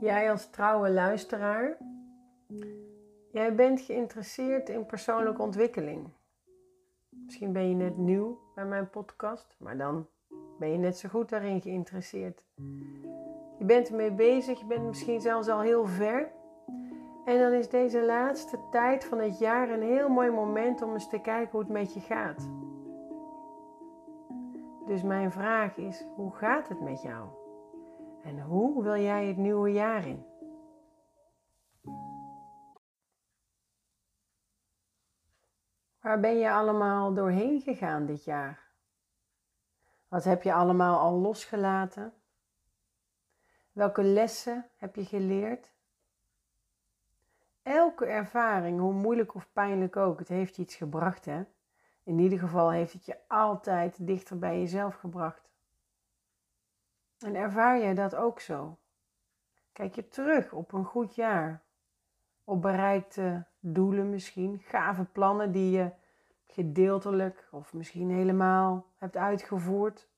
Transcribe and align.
Jij 0.00 0.30
als 0.30 0.50
trouwe 0.50 0.90
luisteraar, 0.90 1.76
jij 3.32 3.54
bent 3.54 3.80
geïnteresseerd 3.80 4.68
in 4.68 4.86
persoonlijke 4.86 5.42
ontwikkeling. 5.42 6.08
Misschien 7.08 7.52
ben 7.52 7.68
je 7.68 7.74
net 7.74 7.96
nieuw 7.96 8.38
bij 8.54 8.64
mijn 8.64 8.90
podcast, 8.90 9.56
maar 9.58 9.76
dan 9.76 10.06
ben 10.58 10.70
je 10.70 10.78
net 10.78 10.98
zo 10.98 11.08
goed 11.08 11.28
daarin 11.28 11.60
geïnteresseerd. 11.60 12.44
Je 13.58 13.64
bent 13.64 13.88
ermee 13.88 14.12
bezig, 14.12 14.58
je 14.58 14.66
bent 14.66 14.86
misschien 14.86 15.20
zelfs 15.20 15.48
al 15.48 15.60
heel 15.60 15.86
ver. 15.86 16.30
En 17.24 17.38
dan 17.38 17.52
is 17.52 17.68
deze 17.68 18.04
laatste 18.04 18.58
tijd 18.70 19.04
van 19.04 19.18
het 19.18 19.38
jaar 19.38 19.70
een 19.70 19.82
heel 19.82 20.08
mooi 20.08 20.30
moment 20.30 20.82
om 20.82 20.92
eens 20.92 21.08
te 21.08 21.20
kijken 21.20 21.50
hoe 21.50 21.60
het 21.60 21.68
met 21.68 21.94
je 21.94 22.00
gaat. 22.00 22.48
Dus 24.86 25.02
mijn 25.02 25.30
vraag 25.30 25.76
is: 25.76 26.04
hoe 26.14 26.34
gaat 26.34 26.68
het 26.68 26.80
met 26.80 27.02
jou? 27.02 27.28
En 28.28 28.40
hoe 28.40 28.82
wil 28.82 28.96
jij 28.96 29.26
het 29.26 29.36
nieuwe 29.36 29.72
jaar 29.72 30.06
in? 30.06 30.26
Waar 36.00 36.20
ben 36.20 36.38
je 36.38 36.50
allemaal 36.50 37.14
doorheen 37.14 37.60
gegaan 37.60 38.06
dit 38.06 38.24
jaar? 38.24 38.70
Wat 40.08 40.24
heb 40.24 40.42
je 40.42 40.52
allemaal 40.52 40.98
al 40.98 41.12
losgelaten? 41.12 42.12
Welke 43.72 44.02
lessen 44.02 44.70
heb 44.76 44.96
je 44.96 45.04
geleerd? 45.04 45.72
Elke 47.62 48.06
ervaring, 48.06 48.80
hoe 48.80 48.92
moeilijk 48.92 49.34
of 49.34 49.52
pijnlijk 49.52 49.96
ook, 49.96 50.18
het 50.18 50.28
heeft 50.28 50.56
je 50.56 50.62
iets 50.62 50.74
gebracht, 50.74 51.24
hè? 51.24 51.44
In 52.02 52.18
ieder 52.18 52.38
geval 52.38 52.70
heeft 52.70 52.92
het 52.92 53.04
je 53.04 53.18
altijd 53.28 54.06
dichter 54.06 54.38
bij 54.38 54.58
jezelf 54.58 54.94
gebracht. 54.94 55.48
En 57.18 57.34
ervaar 57.34 57.78
jij 57.78 57.94
dat 57.94 58.14
ook 58.14 58.40
zo? 58.40 58.78
Kijk 59.72 59.94
je 59.94 60.08
terug 60.08 60.52
op 60.52 60.72
een 60.72 60.84
goed 60.84 61.14
jaar, 61.14 61.62
op 62.44 62.62
bereikte 62.62 63.46
doelen 63.60 64.10
misschien, 64.10 64.58
gave 64.58 65.04
plannen 65.04 65.52
die 65.52 65.70
je 65.70 65.90
gedeeltelijk 66.46 67.48
of 67.50 67.72
misschien 67.72 68.10
helemaal 68.10 68.86
hebt 68.96 69.16
uitgevoerd. 69.16 70.08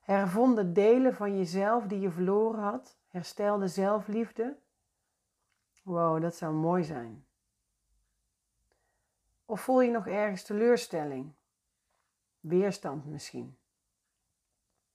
Hervonden 0.00 0.72
delen 0.72 1.14
van 1.14 1.36
jezelf 1.36 1.86
die 1.86 2.00
je 2.00 2.10
verloren 2.10 2.62
had, 2.62 2.96
herstelde 3.08 3.68
zelfliefde. 3.68 4.56
Wow, 5.82 6.22
dat 6.22 6.36
zou 6.36 6.54
mooi 6.54 6.84
zijn. 6.84 7.26
Of 9.44 9.60
voel 9.60 9.80
je 9.80 9.90
nog 9.90 10.06
ergens 10.06 10.42
teleurstelling? 10.42 11.32
Weerstand 12.40 13.06
misschien? 13.06 13.56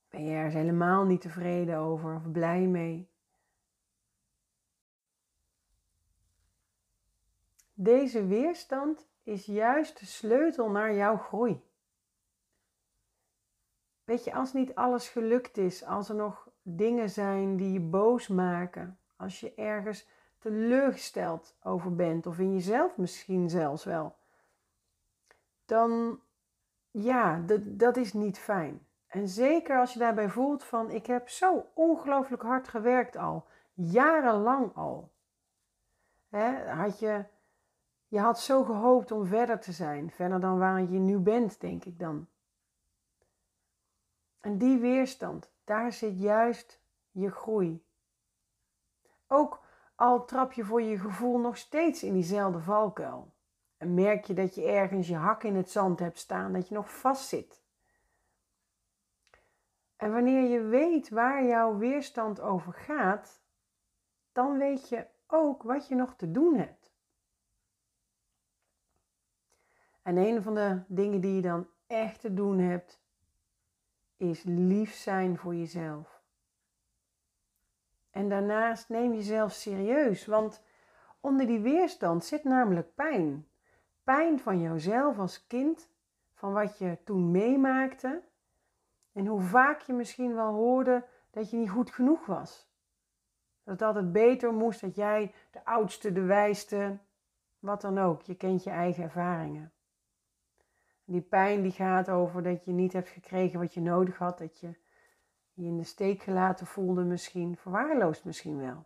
Ben 0.09 0.25
je 0.25 0.35
er 0.35 0.49
helemaal 0.49 1.05
niet 1.05 1.21
tevreden 1.21 1.77
over 1.77 2.15
of 2.15 2.31
blij 2.31 2.67
mee? 2.67 3.09
Deze 7.73 8.25
weerstand 8.25 9.07
is 9.23 9.45
juist 9.45 9.99
de 9.99 10.05
sleutel 10.05 10.69
naar 10.69 10.93
jouw 10.93 11.17
groei. 11.17 11.61
Weet 14.03 14.23
je, 14.23 14.33
als 14.33 14.53
niet 14.53 14.75
alles 14.75 15.09
gelukt 15.09 15.57
is, 15.57 15.83
als 15.83 16.09
er 16.09 16.15
nog 16.15 16.49
dingen 16.61 17.09
zijn 17.09 17.57
die 17.57 17.71
je 17.71 17.79
boos 17.79 18.27
maken, 18.27 18.99
als 19.15 19.39
je 19.39 19.53
ergens 19.53 20.07
teleurgesteld 20.39 21.55
over 21.63 21.95
bent 21.95 22.25
of 22.25 22.39
in 22.39 22.53
jezelf 22.53 22.97
misschien 22.97 23.49
zelfs 23.49 23.83
wel, 23.83 24.15
dan 25.65 26.19
ja, 26.91 27.43
dat, 27.61 27.97
is 27.97 28.13
niet 28.13 28.37
fijn. 28.37 28.86
En 29.07 29.27
zeker 29.27 29.79
als 29.79 29.93
je 29.93 29.99
daarbij 29.99 30.29
voelt 30.29 30.63
van 30.63 30.91
ik 30.91 31.05
heb 31.05 31.29
zo 31.29 31.65
ongelooflijk 31.73 32.41
hard 32.41 32.67
gewerkt 32.67 33.17
al, 33.17 33.45
jarenlang 33.73 34.75
al. 34.75 35.11
had 36.67 36.99
je, 36.99 37.25
je 38.07 38.19
had 38.19 38.39
zo 38.39 38.63
gehoopt 38.63 39.11
om 39.11 39.25
verder 39.25 39.59
te 39.59 39.71
zijn, 39.71 40.11
verder 40.11 40.39
dan 40.39 40.57
waar 40.57 40.81
je 40.81 40.99
nu 40.99 41.17
bent, 41.17 41.61
denk 41.61 41.85
ik 41.85 41.99
dan. 41.99 42.27
En 44.39 44.57
die 44.57 44.79
weerstand, 44.79 45.51
daar 45.63 45.91
zit 45.91 46.19
juist 46.19 46.81
je 47.11 47.31
groei. 47.31 47.85
Ook 49.27 49.61
al 49.95 50.25
trap 50.25 50.51
je 50.51 50.63
voor 50.63 50.81
je 50.81 50.99
gevoel 50.99 51.39
nog 51.39 51.57
steeds 51.57 52.03
in 52.03 52.13
diezelfde 52.13 52.59
valkuil. 52.59 53.33
En 53.77 53.93
merk 53.93 54.25
je 54.25 54.33
dat 54.33 54.55
je 54.55 54.65
ergens 54.65 55.07
je 55.07 55.15
hak 55.15 55.43
in 55.43 55.55
het 55.55 55.71
zand 55.71 55.99
hebt 55.99 56.19
staan, 56.19 56.53
dat 56.53 56.67
je 56.67 56.73
nog 56.73 56.99
vastzit. 56.99 57.61
En 59.97 60.11
wanneer 60.11 60.49
je 60.49 60.61
weet 60.61 61.09
waar 61.09 61.45
jouw 61.45 61.77
weerstand 61.77 62.41
over 62.41 62.73
gaat, 62.73 63.41
dan 64.31 64.57
weet 64.57 64.89
je 64.89 65.07
ook 65.27 65.63
wat 65.63 65.87
je 65.87 65.95
nog 65.95 66.15
te 66.15 66.31
doen 66.31 66.55
hebt. 66.55 66.95
En 70.01 70.17
een 70.17 70.43
van 70.43 70.55
de 70.55 70.81
dingen 70.87 71.21
die 71.21 71.35
je 71.35 71.41
dan 71.41 71.67
echt 71.87 72.21
te 72.21 72.33
doen 72.33 72.59
hebt, 72.59 73.01
is 74.17 74.43
lief 74.43 74.93
zijn 74.93 75.37
voor 75.37 75.55
jezelf. 75.55 76.21
En 78.09 78.29
daarnaast 78.29 78.89
neem 78.89 79.13
jezelf 79.13 79.51
serieus, 79.51 80.25
want 80.25 80.63
onder 81.19 81.47
die 81.47 81.59
weerstand 81.59 82.25
zit 82.25 82.43
namelijk 82.43 82.95
pijn. 82.95 83.47
Pijn 84.03 84.39
van 84.39 84.61
jouzelf 84.61 85.19
als 85.19 85.47
kind, 85.47 85.89
van 86.33 86.53
wat 86.53 86.77
je 86.77 86.97
toen 87.03 87.31
meemaakte 87.31 88.23
en 89.17 89.25
hoe 89.25 89.41
vaak 89.41 89.81
je 89.81 89.93
misschien 89.93 90.35
wel 90.35 90.53
hoorde 90.53 91.05
dat 91.31 91.49
je 91.49 91.57
niet 91.57 91.69
goed 91.69 91.91
genoeg 91.91 92.25
was. 92.25 92.69
Dat 93.63 93.73
het 93.73 93.81
altijd 93.81 94.11
beter 94.11 94.53
moest, 94.53 94.81
dat 94.81 94.95
jij 94.95 95.33
de 95.51 95.65
oudste, 95.65 96.11
de 96.11 96.21
wijste, 96.21 96.97
wat 97.59 97.81
dan 97.81 97.97
ook. 97.97 98.21
Je 98.21 98.35
kent 98.35 98.63
je 98.63 98.69
eigen 98.69 99.03
ervaringen. 99.03 99.71
Die 101.05 101.21
pijn 101.21 101.61
die 101.61 101.71
gaat 101.71 102.09
over 102.09 102.43
dat 102.43 102.65
je 102.65 102.71
niet 102.71 102.93
hebt 102.93 103.09
gekregen 103.09 103.59
wat 103.59 103.73
je 103.73 103.81
nodig 103.81 104.17
had, 104.17 104.37
dat 104.37 104.59
je 104.59 104.75
je 105.53 105.65
in 105.65 105.77
de 105.77 105.83
steek 105.83 106.21
gelaten 106.21 106.67
voelde 106.67 107.03
misschien, 107.03 107.57
verwaarloosd 107.57 108.25
misschien 108.25 108.57
wel. 108.57 108.85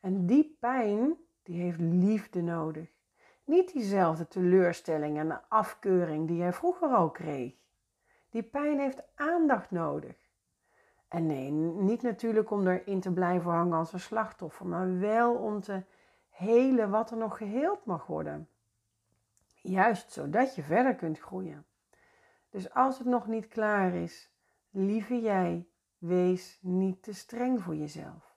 En 0.00 0.26
die 0.26 0.56
pijn, 0.60 1.16
die 1.42 1.60
heeft 1.60 1.80
liefde 1.80 2.42
nodig. 2.42 2.90
Niet 3.44 3.72
diezelfde 3.72 4.28
teleurstelling 4.28 5.18
en 5.18 5.48
afkeuring 5.48 6.26
die 6.26 6.36
jij 6.36 6.52
vroeger 6.52 6.88
al 6.88 7.10
kreeg. 7.10 7.58
Die 8.30 8.42
pijn 8.42 8.78
heeft 8.78 9.02
aandacht 9.14 9.70
nodig. 9.70 10.16
En 11.08 11.26
nee, 11.26 11.50
niet 11.50 12.02
natuurlijk 12.02 12.50
om 12.50 12.66
erin 12.66 13.00
te 13.00 13.12
blijven 13.12 13.50
hangen 13.50 13.78
als 13.78 13.92
een 13.92 14.00
slachtoffer, 14.00 14.66
maar 14.66 14.98
wel 14.98 15.34
om 15.34 15.60
te 15.60 15.82
helen 16.28 16.90
wat 16.90 17.10
er 17.10 17.16
nog 17.16 17.36
geheeld 17.36 17.84
mag 17.84 18.06
worden. 18.06 18.48
Juist 19.62 20.12
zodat 20.12 20.54
je 20.54 20.62
verder 20.62 20.94
kunt 20.94 21.18
groeien. 21.18 21.66
Dus 22.50 22.74
als 22.74 22.98
het 22.98 23.06
nog 23.06 23.26
niet 23.26 23.48
klaar 23.48 23.94
is, 23.94 24.30
lieve 24.70 25.20
jij, 25.20 25.66
wees 25.98 26.58
niet 26.62 27.02
te 27.02 27.12
streng 27.12 27.62
voor 27.62 27.74
jezelf. 27.74 28.36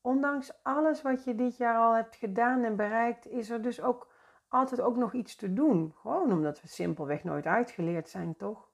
Ondanks 0.00 0.52
alles 0.62 1.02
wat 1.02 1.24
je 1.24 1.34
dit 1.34 1.56
jaar 1.56 1.78
al 1.78 1.94
hebt 1.94 2.16
gedaan 2.16 2.64
en 2.64 2.76
bereikt, 2.76 3.26
is 3.26 3.50
er 3.50 3.62
dus 3.62 3.80
ook 3.80 4.12
altijd 4.48 4.80
ook 4.80 4.96
nog 4.96 5.12
iets 5.12 5.36
te 5.36 5.52
doen. 5.52 5.92
Gewoon 5.96 6.32
omdat 6.32 6.60
we 6.60 6.68
simpelweg 6.68 7.24
nooit 7.24 7.46
uitgeleerd 7.46 8.08
zijn, 8.08 8.36
toch? 8.36 8.65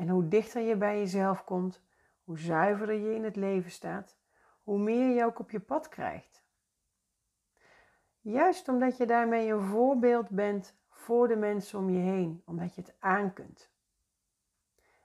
En 0.00 0.08
hoe 0.08 0.28
dichter 0.28 0.62
je 0.62 0.76
bij 0.76 0.98
jezelf 0.98 1.44
komt, 1.44 1.82
hoe 2.24 2.38
zuiverder 2.38 2.94
je 2.94 3.14
in 3.14 3.24
het 3.24 3.36
leven 3.36 3.70
staat, 3.70 4.16
hoe 4.62 4.78
meer 4.78 5.14
je 5.14 5.24
ook 5.24 5.38
op 5.38 5.50
je 5.50 5.60
pad 5.60 5.88
krijgt. 5.88 6.44
Juist 8.20 8.68
omdat 8.68 8.96
je 8.96 9.06
daarmee 9.06 9.48
een 9.48 9.62
voorbeeld 9.62 10.30
bent 10.30 10.76
voor 10.88 11.28
de 11.28 11.36
mensen 11.36 11.78
om 11.78 11.90
je 11.90 11.98
heen, 11.98 12.42
omdat 12.44 12.74
je 12.74 12.80
het 12.80 12.94
aan 12.98 13.32
kunt. 13.32 13.70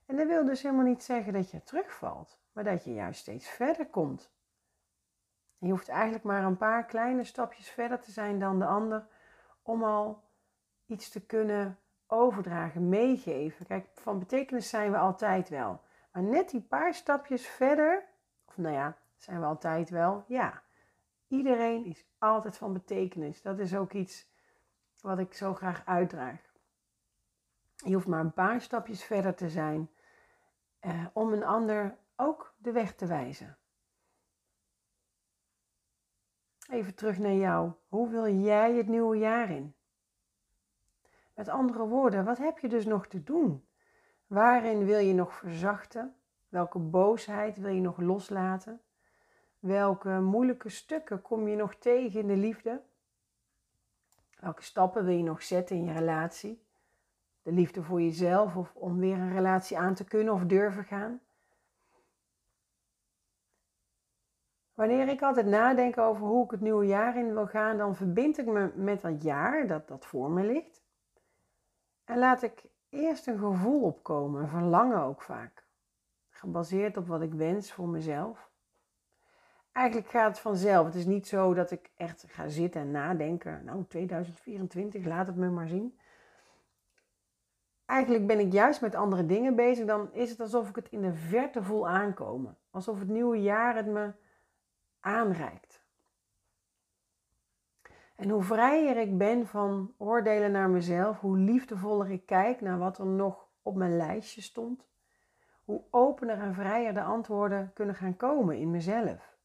En 0.05 0.15
dat 0.15 0.27
wil 0.27 0.45
dus 0.45 0.61
helemaal 0.61 0.85
niet 0.85 1.03
zeggen 1.03 1.33
dat 1.33 1.51
je 1.51 1.63
terugvalt, 1.63 2.39
maar 2.51 2.63
dat 2.63 2.83
je 2.83 2.93
juist 2.93 3.19
steeds 3.19 3.47
verder 3.47 3.87
komt. 3.87 4.31
je 5.57 5.69
hoeft 5.69 5.89
eigenlijk 5.89 6.23
maar 6.23 6.43
een 6.43 6.57
paar 6.57 6.85
kleine 6.85 7.23
stapjes 7.23 7.69
verder 7.69 7.99
te 7.99 8.11
zijn 8.11 8.39
dan 8.39 8.59
de 8.59 8.65
ander 8.65 9.07
om 9.61 9.83
al 9.83 10.23
iets 10.85 11.09
te 11.09 11.25
kunnen 11.25 11.79
overdragen, 12.07 12.89
meegeven. 12.89 13.65
Kijk, 13.65 13.87
van 13.93 14.19
betekenis 14.19 14.69
zijn 14.69 14.91
we 14.91 14.97
altijd 14.97 15.49
wel. 15.49 15.81
Maar 16.11 16.23
net 16.23 16.49
die 16.49 16.61
paar 16.61 16.93
stapjes 16.93 17.47
verder, 17.47 18.03
of 18.45 18.57
nou 18.57 18.73
ja, 18.73 18.97
zijn 19.15 19.39
we 19.39 19.45
altijd 19.45 19.89
wel, 19.89 20.23
ja. 20.27 20.63
Iedereen 21.27 21.85
is 21.85 22.05
altijd 22.17 22.57
van 22.57 22.73
betekenis. 22.73 23.41
Dat 23.41 23.59
is 23.59 23.75
ook 23.75 23.93
iets 23.93 24.27
wat 25.01 25.19
ik 25.19 25.33
zo 25.33 25.53
graag 25.53 25.85
uitdraag. 25.85 26.53
Je 27.75 27.93
hoeft 27.93 28.07
maar 28.07 28.19
een 28.19 28.33
paar 28.33 28.61
stapjes 28.61 29.03
verder 29.03 29.35
te 29.35 29.49
zijn 29.49 29.89
eh, 30.79 31.05
om 31.13 31.33
een 31.33 31.43
ander 31.43 31.97
ook 32.15 32.55
de 32.57 32.71
weg 32.71 32.95
te 32.95 33.05
wijzen. 33.05 33.57
Even 36.69 36.95
terug 36.95 37.17
naar 37.17 37.33
jou. 37.33 37.71
Hoe 37.87 38.09
wil 38.09 38.27
jij 38.27 38.75
het 38.75 38.87
nieuwe 38.87 39.17
jaar 39.17 39.49
in? 39.49 39.74
Met 41.35 41.49
andere 41.49 41.87
woorden, 41.87 42.25
wat 42.25 42.37
heb 42.37 42.59
je 42.59 42.67
dus 42.67 42.85
nog 42.85 43.07
te 43.07 43.23
doen? 43.23 43.65
Waarin 44.27 44.85
wil 44.85 44.99
je 44.99 45.13
nog 45.13 45.33
verzachten? 45.33 46.15
Welke 46.49 46.79
boosheid 46.79 47.57
wil 47.57 47.71
je 47.71 47.81
nog 47.81 47.97
loslaten? 47.97 48.81
Welke 49.59 50.09
moeilijke 50.09 50.69
stukken 50.69 51.21
kom 51.21 51.47
je 51.47 51.55
nog 51.55 51.75
tegen 51.75 52.19
in 52.19 52.27
de 52.27 52.35
liefde? 52.35 52.81
Welke 54.39 54.63
stappen 54.63 55.05
wil 55.05 55.15
je 55.15 55.23
nog 55.23 55.43
zetten 55.43 55.75
in 55.75 55.83
je 55.83 55.93
relatie? 55.93 56.63
De 57.41 57.51
liefde 57.51 57.83
voor 57.83 58.01
jezelf 58.01 58.55
of 58.55 58.75
om 58.75 58.99
weer 58.99 59.17
een 59.17 59.33
relatie 59.33 59.77
aan 59.77 59.93
te 59.93 60.03
kunnen 60.03 60.33
of 60.33 60.43
durven 60.43 60.83
gaan? 60.83 61.19
Wanneer 64.73 65.07
ik 65.07 65.21
altijd 65.21 65.45
nadenk 65.45 65.97
over 65.97 66.27
hoe 66.27 66.43
ik 66.43 66.51
het 66.51 66.61
nieuwe 66.61 66.85
jaar 66.85 67.17
in 67.17 67.33
wil 67.33 67.47
gaan, 67.47 67.77
dan 67.77 67.95
verbind 67.95 68.37
ik 68.37 68.45
me 68.45 68.71
met 68.75 69.01
dat 69.01 69.23
jaar 69.23 69.67
dat, 69.67 69.87
dat 69.87 70.05
voor 70.05 70.29
me 70.31 70.43
ligt. 70.43 70.84
En 72.05 72.17
laat 72.17 72.41
ik 72.41 72.63
eerst 72.89 73.27
een 73.27 73.39
gevoel 73.39 73.81
opkomen, 73.81 74.41
een 74.41 74.49
verlangen 74.49 75.01
ook 75.01 75.21
vaak. 75.21 75.63
Gebaseerd 76.29 76.97
op 76.97 77.07
wat 77.07 77.21
ik 77.21 77.33
wens 77.33 77.71
voor 77.71 77.87
mezelf. 77.87 78.49
Eigenlijk 79.71 80.09
gaat 80.09 80.27
het 80.27 80.39
vanzelf. 80.39 80.85
Het 80.85 80.95
is 80.95 81.05
niet 81.05 81.27
zo 81.27 81.53
dat 81.53 81.71
ik 81.71 81.89
echt 81.95 82.25
ga 82.27 82.47
zitten 82.47 82.81
en 82.81 82.91
nadenken. 82.91 83.63
Nou, 83.65 83.85
2024, 83.87 85.05
laat 85.05 85.27
het 85.27 85.35
me 85.35 85.49
maar 85.49 85.67
zien. 85.67 85.99
Eigenlijk 87.85 88.27
ben 88.27 88.39
ik 88.39 88.51
juist 88.51 88.81
met 88.81 88.95
andere 88.95 89.25
dingen 89.25 89.55
bezig. 89.55 89.85
Dan 89.85 90.13
is 90.13 90.29
het 90.29 90.39
alsof 90.39 90.69
ik 90.69 90.75
het 90.75 90.89
in 90.89 91.01
de 91.01 91.13
verte 91.13 91.63
voel 91.63 91.87
aankomen. 91.87 92.57
Alsof 92.69 92.99
het 92.99 93.07
nieuwe 93.07 93.41
jaar 93.41 93.75
het 93.75 93.87
me 93.87 94.11
aanreikt. 94.99 95.84
En 98.15 98.29
hoe 98.29 98.43
vrijer 98.43 98.97
ik 98.97 99.17
ben 99.17 99.47
van 99.47 99.93
oordelen 99.97 100.51
naar 100.51 100.69
mezelf, 100.69 101.19
hoe 101.19 101.37
liefdevoller 101.37 102.11
ik 102.11 102.25
kijk 102.25 102.61
naar 102.61 102.77
wat 102.77 102.97
er 102.97 103.05
nog 103.05 103.47
op 103.61 103.75
mijn 103.75 103.97
lijstje 103.97 104.41
stond, 104.41 104.87
hoe 105.63 105.81
opener 105.89 106.39
en 106.39 106.53
vrijer 106.53 106.93
de 106.93 107.03
antwoorden 107.03 107.71
kunnen 107.73 107.95
gaan 107.95 108.15
komen 108.15 108.57
in 108.57 108.71
mezelf. 108.71 109.37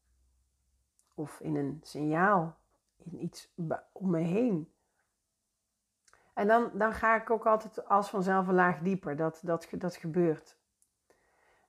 Of 1.13 1.39
in 1.39 1.55
een 1.55 1.79
signaal, 1.83 2.57
in 2.97 3.23
iets 3.23 3.53
om 3.91 4.09
me 4.09 4.19
heen. 4.19 4.73
En 6.33 6.47
dan, 6.47 6.71
dan 6.73 6.93
ga 6.93 7.15
ik 7.15 7.29
ook 7.29 7.45
altijd 7.45 7.87
als 7.87 8.09
vanzelf 8.09 8.47
een 8.47 8.53
laag 8.53 8.79
dieper, 8.79 9.15
dat, 9.15 9.39
dat, 9.43 9.67
dat 9.77 9.95
gebeurt. 9.95 10.57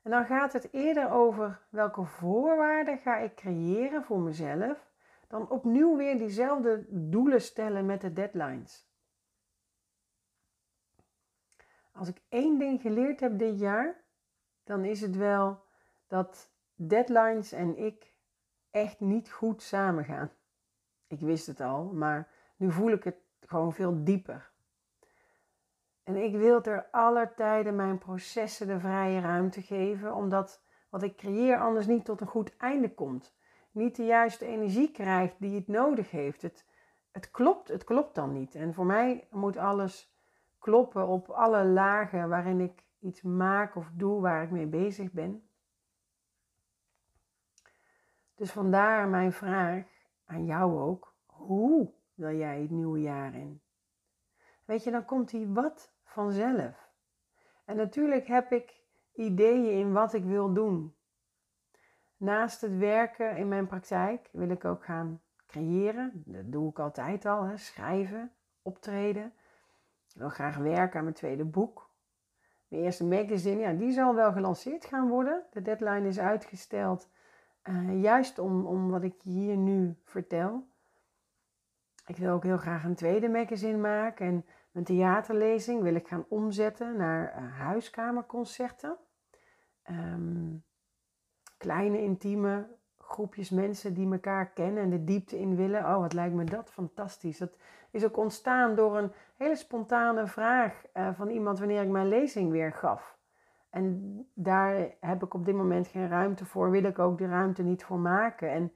En 0.03 0.11
dan 0.11 0.27
gaat 0.27 0.53
het 0.53 0.73
eerder 0.73 1.11
over 1.11 1.61
welke 1.69 2.05
voorwaarden 2.05 2.99
ga 2.99 3.17
ik 3.17 3.35
creëren 3.35 4.05
voor 4.05 4.21
mezelf, 4.21 4.92
dan 5.33 5.51
opnieuw 5.51 5.97
weer 5.97 6.19
diezelfde 6.19 6.85
doelen 6.89 7.41
stellen 7.41 7.87
met 7.87 8.01
de 8.01 8.13
deadlines. 8.13 8.87
Als 11.93 12.09
ik 12.09 12.23
één 12.29 12.59
ding 12.59 12.81
geleerd 12.81 13.21
heb 13.21 13.39
dit 13.39 13.59
jaar, 13.59 14.05
dan 14.65 14.85
is 14.85 15.01
het 15.01 15.17
wel 15.17 15.65
dat 16.07 16.53
deadlines 16.75 17.53
en 17.53 17.79
ik 17.79 18.15
echt 18.71 19.01
niet 19.01 19.31
goed 19.31 19.63
samengaan. 19.63 20.31
Ik 21.07 21.21
wist 21.21 21.47
het 21.47 21.61
al, 21.61 21.85
maar 21.85 22.29
nu 22.57 22.71
voel 22.71 22.91
ik 22.91 23.05
het 23.05 23.17
gewoon 23.41 23.73
veel 23.73 24.05
dieper. 24.05 24.51
En 26.03 26.17
ik 26.17 26.37
wil 26.37 26.61
ter 26.61 26.89
aller 26.91 27.35
tijden 27.35 27.77
mijn 27.77 27.99
processen 27.99 28.67
de 28.67 28.81
vrije 28.81 29.21
ruimte 29.21 29.63
geven, 29.63 30.15
omdat 30.15 30.63
wat 30.89 31.03
ik 31.03 31.17
creëer 31.17 31.61
anders 31.61 31.87
niet 31.87 32.05
tot 32.05 32.21
een 32.21 32.27
goed 32.27 32.57
einde 32.57 32.95
komt. 32.95 33.35
Niet 33.73 33.97
de 33.97 34.05
juiste 34.05 34.47
energie 34.47 34.91
krijgt 34.91 35.35
die 35.39 35.55
het 35.55 35.69
nodig 35.69 36.11
heeft. 36.11 36.43
Het, 36.43 36.67
het 37.11 37.31
klopt, 37.31 37.69
het 37.69 37.85
klopt 37.85 38.15
dan 38.15 38.33
niet. 38.33 38.55
En 38.55 38.75
voor 38.75 38.87
mij 38.87 39.27
moet 39.31 39.57
alles 39.57 40.15
kloppen 40.59 41.07
op 41.07 41.29
alle 41.29 41.65
lagen 41.65 42.29
waarin 42.29 42.61
ik 42.61 42.85
iets 42.99 43.23
maak 43.23 43.77
of 43.77 43.91
doe 43.95 44.21
waar 44.21 44.43
ik 44.43 44.51
mee 44.51 44.67
bezig 44.67 45.13
ben. 45.13 45.49
Dus 48.35 48.53
vandaar 48.53 49.09
mijn 49.09 49.33
vraag 49.33 49.85
aan 50.25 50.45
jou 50.45 50.81
ook: 50.81 51.15
hoe 51.27 51.93
wil 52.15 52.37
jij 52.37 52.61
het 52.61 52.71
nieuwe 52.71 53.01
jaar 53.01 53.35
in? 53.35 53.61
Weet 54.65 54.85
je, 54.85 54.91
dan 54.91 55.05
komt 55.05 55.31
die 55.31 55.49
wat 55.49 55.93
vanzelf. 56.05 56.91
En 57.65 57.77
natuurlijk 57.77 58.27
heb 58.27 58.53
ik 58.53 58.81
ideeën 59.13 59.79
in 59.79 59.93
wat 59.93 60.13
ik 60.13 60.25
wil 60.25 60.53
doen. 60.53 60.95
Naast 62.23 62.61
het 62.61 62.79
werken 62.79 63.37
in 63.37 63.49
mijn 63.49 63.67
praktijk 63.67 64.29
wil 64.33 64.49
ik 64.49 64.65
ook 64.65 64.85
gaan 64.85 65.21
creëren. 65.47 66.23
Dat 66.27 66.53
doe 66.53 66.71
ik 66.71 66.79
altijd 66.79 67.27
al, 67.27 67.43
hè. 67.43 67.57
schrijven, 67.57 68.33
optreden. 68.63 69.33
Ik 70.09 70.15
wil 70.15 70.29
graag 70.29 70.57
werken 70.57 70.99
aan 70.99 71.05
mijn 71.05 71.17
tweede 71.17 71.45
boek. 71.45 71.91
Mijn 72.69 72.83
eerste 72.83 73.05
magazine, 73.05 73.61
ja, 73.61 73.73
die 73.73 73.93
zal 73.93 74.15
wel 74.15 74.33
gelanceerd 74.33 74.85
gaan 74.85 75.09
worden. 75.09 75.43
De 75.51 75.63
deadline 75.63 76.09
is 76.09 76.19
uitgesteld, 76.19 77.09
uh, 77.65 78.03
juist 78.03 78.39
om, 78.39 78.67
om 78.67 78.91
wat 78.91 79.03
ik 79.03 79.23
hier 79.23 79.57
nu 79.57 79.97
vertel. 80.05 80.67
Ik 82.07 82.17
wil 82.17 82.33
ook 82.33 82.45
heel 82.45 82.59
graag 82.59 82.85
een 82.85 82.95
tweede 82.95 83.29
magazine 83.29 83.79
maken 83.79 84.27
en 84.27 84.45
mijn 84.71 84.85
theaterlezing 84.85 85.83
wil 85.83 85.95
ik 85.95 86.09
gaan 86.09 86.25
omzetten 86.29 86.97
naar 86.97 87.35
uh, 87.39 87.59
huiskamerconcerten. 87.59 88.97
Ehm, 89.83 90.55
kleine, 91.63 92.03
intieme 92.03 92.67
groepjes 92.99 93.51
mensen 93.51 93.95
die 93.95 94.13
elkaar 94.13 94.47
kennen 94.47 94.83
en 94.83 94.91
de 94.91 95.05
diepte 95.05 95.39
in 95.39 95.57
willen. 95.57 95.81
Oh, 95.81 95.99
wat 95.99 96.13
lijkt 96.13 96.35
me 96.35 96.45
dat 96.45 96.71
fantastisch. 96.71 97.39
Dat 97.39 97.57
is 97.91 98.05
ook 98.05 98.17
ontstaan 98.17 98.75
door 98.75 98.99
een 98.99 99.13
hele 99.37 99.57
spontane 99.57 100.27
vraag 100.27 100.83
uh, 100.95 101.09
van 101.15 101.29
iemand 101.29 101.59
wanneer 101.59 101.83
ik 101.83 101.89
mijn 101.89 102.09
lezing 102.09 102.51
weer 102.51 102.73
gaf. 102.73 103.19
En 103.71 104.17
daar 104.35 104.95
heb 105.01 105.23
ik 105.23 105.35
op 105.35 105.45
dit 105.45 105.55
moment 105.55 105.87
geen 105.87 106.09
ruimte 106.09 106.45
voor, 106.45 106.71
wil 106.71 106.85
ik 106.85 106.99
ook 106.99 107.19
de 107.19 107.27
ruimte 107.27 107.63
niet 107.63 107.85
voor 107.85 107.99
maken. 107.99 108.51
En 108.51 108.73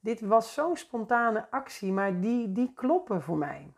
dit 0.00 0.20
was 0.20 0.54
zo'n 0.54 0.76
spontane 0.76 1.50
actie, 1.50 1.92
maar 1.92 2.20
die, 2.20 2.52
die 2.52 2.72
kloppen 2.74 3.22
voor 3.22 3.36
mij. 3.36 3.72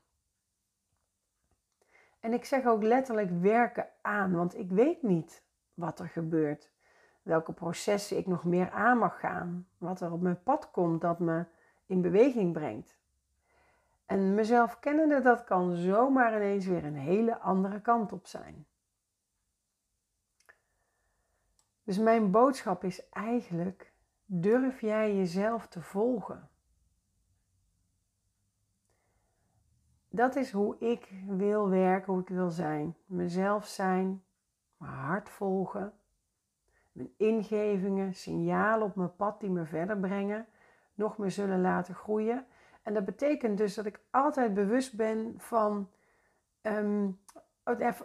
En 2.21 2.33
ik 2.33 2.45
zeg 2.45 2.67
ook 2.67 2.83
letterlijk 2.83 3.31
werken 3.41 3.89
aan, 4.03 4.33
want 4.33 4.59
ik 4.59 4.71
weet 4.71 5.03
niet 5.03 5.43
wat 5.75 5.99
er 5.99 6.09
gebeurt. 6.09 6.71
Welke 7.23 7.53
processen 7.53 8.17
ik 8.17 8.27
nog 8.27 8.45
meer 8.45 8.71
aan 8.71 8.99
mag 8.99 9.21
gaan. 9.21 9.69
Wat 9.79 10.01
er 10.01 10.13
op 10.13 10.21
mijn 10.21 10.43
pad 10.43 10.71
komt 10.71 11.01
dat 11.01 11.19
me 11.19 11.45
in 11.87 12.01
beweging 12.01 12.53
brengt. 12.53 12.97
En 14.07 14.35
mezelf 14.35 14.81
kennende, 14.81 15.21
dat 15.21 15.45
kan 15.45 15.77
zomaar 15.77 16.37
ineens 16.37 16.67
weer 16.67 16.85
een 16.85 16.97
hele 16.97 17.39
andere 17.39 17.81
kant 17.81 18.13
op 18.13 18.27
zijn. 18.27 18.67
Dus 21.85 21.99
mijn 21.99 22.31
boodschap 22.31 22.85
is 22.85 23.09
eigenlijk: 23.09 23.93
durf 24.25 24.81
jij 24.81 25.17
jezelf 25.17 25.67
te 25.67 25.83
volgen? 25.83 26.51
dat 30.13 30.37
is 30.37 30.53
hoe 30.53 30.79
ik 30.79 31.13
wil 31.27 31.69
werken, 31.69 32.13
hoe 32.13 32.23
ik 32.23 32.29
wil 32.29 32.51
zijn. 32.51 32.97
Mezelf 33.07 33.67
zijn, 33.67 34.25
mijn 34.77 34.93
hart 34.93 35.29
volgen, 35.29 35.93
mijn 36.93 37.13
ingevingen, 37.17 38.15
signalen 38.15 38.87
op 38.87 38.97
mijn 38.97 39.17
pad 39.17 39.41
die 39.41 39.51
me 39.51 39.65
verder 39.65 39.99
brengen, 39.99 40.47
nog 40.95 41.19
meer 41.19 41.31
zullen 41.31 41.61
laten 41.61 41.95
groeien. 41.95 42.47
En 42.83 42.95
dat 42.95 43.05
betekent 43.05 43.59
dus 43.59 43.75
dat 43.75 43.87
ik 43.87 44.01
altijd 44.11 44.55
bewust 44.55 44.97
ben 44.97 45.35
van. 45.37 45.91
Um, 46.63 47.21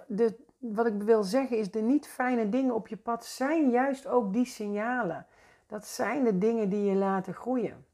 de, 0.08 0.36
wat 0.58 0.86
ik 0.86 1.02
wil 1.02 1.24
zeggen 1.24 1.58
is: 1.58 1.72
de 1.72 1.82
niet 1.82 2.08
fijne 2.08 2.50
dingen 2.50 2.76
op 2.76 2.88
je 2.88 2.98
pad 2.98 3.26
zijn 3.26 3.70
juist 3.70 4.08
ook 4.08 4.34
die 4.34 4.46
signalen. 4.46 5.26
Dat 5.68 5.86
zijn 5.88 6.24
de 6.24 6.38
dingen 6.38 6.70
die 6.70 6.84
je 6.84 6.96
laten 6.96 7.34
groeien. 7.34 7.86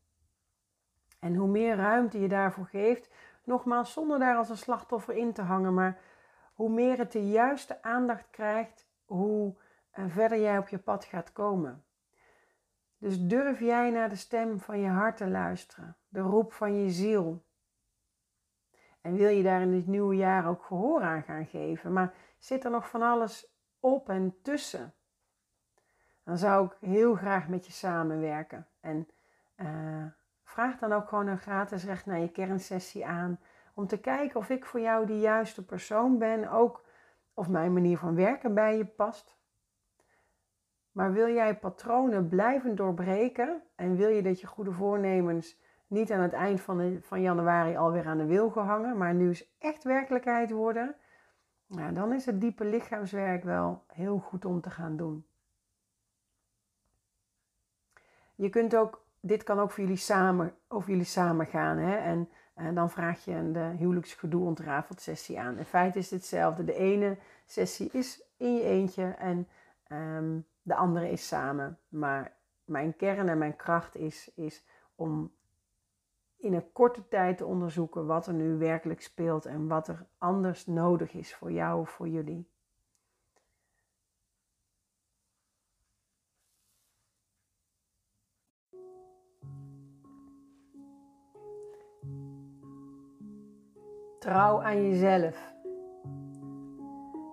En 1.19 1.35
hoe 1.35 1.47
meer 1.47 1.75
ruimte 1.75 2.19
je 2.19 2.27
daarvoor 2.27 2.65
geeft, 2.65 3.09
Nogmaals, 3.43 3.93
zonder 3.93 4.19
daar 4.19 4.38
als 4.38 4.50
een 4.50 4.57
slachtoffer 4.57 5.15
in 5.15 5.33
te 5.33 5.41
hangen, 5.41 5.73
maar 5.73 6.00
hoe 6.53 6.69
meer 6.69 6.97
het 6.97 7.12
de 7.12 7.29
juiste 7.29 7.81
aandacht 7.81 8.29
krijgt, 8.29 8.88
hoe 9.05 9.55
eh, 9.93 10.05
verder 10.07 10.39
jij 10.39 10.57
op 10.57 10.67
je 10.67 10.77
pad 10.77 11.05
gaat 11.05 11.31
komen. 11.31 11.85
Dus 12.97 13.27
durf 13.27 13.59
jij 13.59 13.89
naar 13.89 14.09
de 14.09 14.15
stem 14.15 14.59
van 14.59 14.79
je 14.79 14.88
hart 14.88 15.17
te 15.17 15.27
luisteren, 15.27 15.97
de 16.07 16.19
roep 16.19 16.53
van 16.53 16.73
je 16.83 16.89
ziel. 16.89 17.45
En 19.01 19.15
wil 19.15 19.29
je 19.29 19.43
daar 19.43 19.62
in 19.62 19.71
dit 19.71 19.88
nieuwe 19.88 20.15
jaar 20.15 20.47
ook 20.47 20.63
gehoor 20.63 21.01
aan 21.01 21.23
gaan 21.23 21.45
geven, 21.45 21.93
maar 21.93 22.13
zit 22.38 22.63
er 22.63 22.71
nog 22.71 22.89
van 22.89 23.01
alles 23.01 23.57
op 23.79 24.09
en 24.09 24.41
tussen? 24.41 24.93
Dan 26.23 26.38
zou 26.38 26.65
ik 26.65 26.77
heel 26.79 27.15
graag 27.15 27.47
met 27.47 27.65
je 27.65 27.71
samenwerken. 27.71 28.67
En 28.79 29.07
uh, 29.55 30.05
Vraag 30.53 30.77
dan 30.77 30.93
ook 30.93 31.07
gewoon 31.07 31.27
een 31.27 31.39
gratis 31.39 31.83
recht 31.83 32.05
naar 32.05 32.19
je 32.19 32.31
kernsessie 32.31 33.05
aan. 33.05 33.39
Om 33.73 33.88
te 33.88 34.00
kijken 34.00 34.39
of 34.39 34.50
ik 34.50 34.65
voor 34.65 34.79
jou 34.79 35.05
de 35.05 35.19
juiste 35.19 35.65
persoon 35.65 36.17
ben. 36.17 36.50
Ook 36.51 36.85
of 37.33 37.50
mijn 37.50 37.73
manier 37.73 37.97
van 37.97 38.15
werken 38.15 38.53
bij 38.53 38.77
je 38.77 38.85
past. 38.85 39.38
Maar 40.93 41.13
wil 41.13 41.27
jij 41.27 41.57
patronen 41.57 42.27
blijven 42.27 42.75
doorbreken 42.75 43.62
en 43.75 43.95
wil 43.95 44.09
je 44.09 44.21
dat 44.21 44.41
je 44.41 44.47
goede 44.47 44.71
voornemens 44.71 45.62
niet 45.88 46.12
aan 46.12 46.21
het 46.21 46.33
eind 46.33 46.62
van, 46.62 46.97
van 47.01 47.21
januari 47.21 47.75
alweer 47.75 48.05
aan 48.05 48.17
de 48.17 48.25
wil 48.25 48.50
gehangen, 48.50 48.97
maar 48.97 49.13
nu 49.13 49.27
eens 49.27 49.55
echt 49.59 49.83
werkelijkheid 49.83 50.51
worden, 50.51 50.95
nou, 51.67 51.93
dan 51.93 52.13
is 52.13 52.25
het 52.25 52.41
diepe 52.41 52.65
lichaamswerk 52.65 53.43
wel 53.43 53.83
heel 53.88 54.17
goed 54.17 54.45
om 54.45 54.62
te 54.62 54.69
gaan 54.69 54.97
doen. 54.97 55.25
je 58.35 58.50
kunt 58.50 58.75
ook, 58.75 59.05
dit 59.19 59.43
kan 59.43 59.59
ook 59.59 59.71
voor 59.71 59.83
jullie 59.83 60.00
samen, 60.00 60.55
over 60.67 60.89
jullie 60.89 61.05
samen 61.05 61.45
gaan. 61.45 61.77
Hè? 61.77 61.95
En, 61.95 62.29
en 62.53 62.75
dan 62.75 62.89
vraag 62.89 63.25
je 63.25 63.51
de 63.51 63.73
huwelijksgedoe 63.77 64.45
ontrafeld 64.45 65.01
sessie 65.01 65.39
aan. 65.39 65.57
In 65.57 65.65
feite 65.65 65.97
is 65.97 66.09
het 66.09 66.19
hetzelfde. 66.19 66.63
De 66.63 66.75
ene 66.75 67.17
sessie 67.45 67.89
is 67.91 68.23
in 68.38 68.53
je 68.53 68.63
eentje 68.63 69.03
en 69.03 69.47
ehm, 69.88 70.39
de 70.63 70.75
andere 70.75 71.12
is 71.12 71.27
samen. 71.27 71.79
Maar 71.88 72.38
mijn 72.65 72.96
kern 72.96 73.29
en 73.29 73.38
mijn 73.38 73.55
kracht 73.55 73.96
is, 73.96 74.32
is 74.36 74.65
om 74.96 75.32
in 76.38 76.53
een 76.53 76.72
korte 76.72 77.08
tijd 77.08 77.38
te 77.38 77.46
onderzoeken 77.46 78.05
wat 78.05 78.27
er 78.27 78.34
nu 78.34 78.58
werkelijk 78.58 79.01
speelt 79.01 79.46
en 79.46 79.67
wat 79.67 79.88
er 79.88 80.05
anders 80.17 80.65
nodig 80.65 81.13
is 81.13 81.36
voor 81.36 81.51
jou 81.51 81.79
of 81.79 81.89
voor 81.89 82.08
jullie. 82.08 82.51
Trouw 94.20 94.62
aan 94.62 94.89
jezelf. 94.89 95.53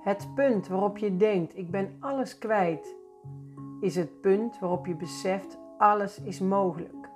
Het 0.03 0.35
punt 0.35 0.69
waarop 0.69 0.99
je 0.99 1.17
denkt: 1.17 1.57
ik 1.57 1.71
ben 1.71 1.97
alles 2.01 2.39
kwijt, 2.39 2.97
is 3.81 3.97
het 3.97 4.21
punt 4.21 4.59
waarop 4.59 4.87
je 4.87 4.97
beseft: 4.97 5.59
alles 5.79 6.21
is 6.21 6.41
mogelijk. 6.41 7.11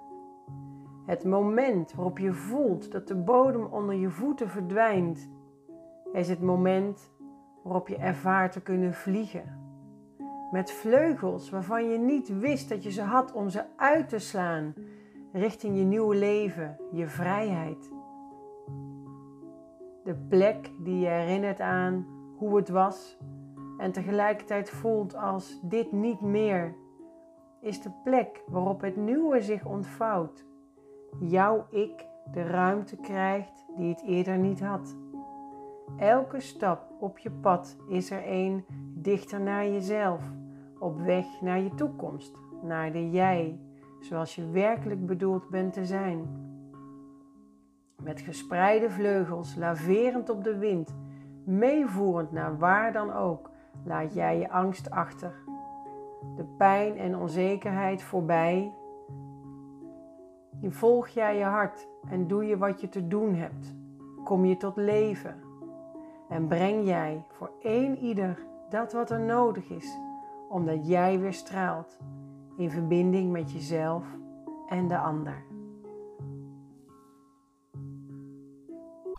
Het 1.07 1.25
moment 1.25 1.95
waarop 1.95 2.19
je 2.19 2.33
voelt 2.33 2.93
dat 2.93 3.09
de 3.09 3.15
bodem 3.15 3.65
onder 3.65 3.95
je 3.95 4.11
voeten 4.11 4.49
verdwijnt, 4.49 5.31
is 6.13 6.29
het 6.29 6.41
moment 6.41 7.13
waarop 7.63 7.89
je 7.89 7.97
ervaart 7.97 8.53
te 8.53 8.61
kunnen 8.61 8.95
vliegen. 8.95 9.63
Met 10.51 10.71
vleugels 10.73 11.51
waarvan 11.51 11.89
je 11.89 11.99
niet 11.99 12.39
wist 12.39 12.69
dat 12.69 12.83
je 12.83 12.91
ze 12.91 13.03
had 13.03 13.33
om 13.33 13.49
ze 13.49 13.65
uit 13.77 14.09
te 14.09 14.19
slaan 14.19 14.75
richting 15.33 15.79
je 15.79 15.85
nieuwe 15.85 16.15
leven, 16.15 16.77
je 16.93 17.07
vrijheid. 17.07 17.93
De 20.05 20.15
plek 20.29 20.71
die 20.79 20.99
je 20.99 21.09
herinnert 21.09 21.61
aan 21.61 22.07
hoe 22.37 22.57
het 22.57 22.69
was 22.69 23.19
en 23.79 23.93
tegelijkertijd 23.93 24.71
voelt 24.71 25.17
als 25.17 25.59
dit 25.63 25.93
niet 25.93 26.21
meer, 26.21 26.75
is 27.61 27.83
de 27.83 27.91
plek 28.05 28.43
waarop 28.47 28.81
het 28.81 28.97
nieuwe 28.97 29.41
zich 29.41 29.65
ontvouwt 29.65 30.45
jouw 31.21 31.67
ik 31.71 32.07
de 32.33 32.43
ruimte 32.43 32.97
krijgt 32.97 33.65
die 33.77 33.89
het 33.89 34.03
eerder 34.03 34.39
niet 34.39 34.61
had. 34.61 34.97
Elke 35.97 36.41
stap 36.41 36.91
op 37.01 37.19
je 37.19 37.31
pad 37.31 37.77
is 37.89 38.11
er 38.11 38.23
een 38.27 38.65
dichter 38.95 39.41
naar 39.41 39.65
jezelf, 39.65 40.23
op 40.79 41.01
weg 41.01 41.27
naar 41.41 41.61
je 41.61 41.75
toekomst, 41.75 42.39
naar 42.63 42.93
de 42.93 43.11
jij, 43.11 43.61
zoals 44.01 44.35
je 44.35 44.51
werkelijk 44.51 45.07
bedoeld 45.07 45.49
bent 45.49 45.73
te 45.73 45.85
zijn. 45.87 46.43
Met 48.03 48.21
gespreide 48.21 48.91
vleugels, 48.91 49.57
laverend 49.57 50.29
op 50.29 50.45
de 50.45 50.59
wind, 50.59 50.95
meevoerend 51.45 52.33
naar 52.33 52.59
waar 52.59 52.93
dan 52.93 53.13
ook, 53.13 53.51
laat 53.85 54.15
jij 54.15 54.39
je 54.39 54.51
angst 54.51 54.91
achter. 54.91 55.35
De 56.37 56.45
pijn 56.45 56.99
en 56.99 57.17
onzekerheid 57.17 58.03
voorbij 58.03 58.73
volg 60.71 61.09
jij 61.09 61.39
je 61.39 61.45
hart 61.45 61.89
en 62.11 62.27
doe 62.27 62.45
je 62.47 62.59
wat 62.59 62.81
je 62.81 62.89
te 62.89 63.09
doen 63.09 63.35
hebt. 63.35 63.75
Kom 64.25 64.45
je 64.45 64.57
tot 64.57 64.77
leven 64.77 65.43
en 66.29 66.47
breng 66.47 66.87
jij 66.87 67.25
voor 67.29 67.51
één 67.63 67.99
ieder 67.99 68.39
dat 68.69 68.93
wat 68.93 69.11
er 69.11 69.21
nodig 69.21 69.71
is, 69.71 69.99
omdat 70.49 70.87
jij 70.87 71.21
weer 71.21 71.33
straalt 71.33 71.99
in 72.57 72.71
verbinding 72.71 73.33
met 73.33 73.53
jezelf 73.53 74.05
en 74.69 74.89
de 74.89 74.99
ander. 74.99 75.54